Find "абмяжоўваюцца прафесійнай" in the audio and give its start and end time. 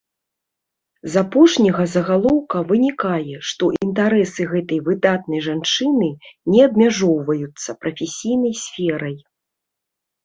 6.69-8.53